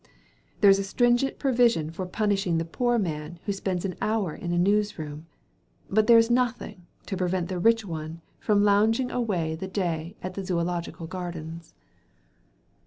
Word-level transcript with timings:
There 0.61 0.71
is 0.71 0.79
a 0.79 0.83
stringent 0.83 1.37
provision 1.37 1.91
for 1.91 2.07
punishing 2.07 2.57
the 2.57 2.65
poor 2.65 2.97
man 2.97 3.37
who 3.45 3.53
spends 3.53 3.85
an 3.85 3.93
hour 4.01 4.33
in 4.33 4.51
a 4.51 4.57
news 4.57 4.97
room, 4.97 5.27
but 5.91 6.07
there 6.07 6.17
is 6.17 6.31
nothing 6.31 6.87
to 7.05 7.15
prevent 7.15 7.49
the 7.49 7.59
rich 7.59 7.85
one 7.85 8.21
from 8.39 8.63
lounging 8.63 9.11
away 9.11 9.53
the 9.53 9.67
day 9.67 10.15
in 10.23 10.31
the 10.31 10.43
Zoological 10.43 11.05
Gardens. 11.05 11.75